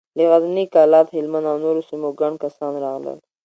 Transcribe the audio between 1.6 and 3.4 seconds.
نورو سيمو ګڼ کسان راغلل.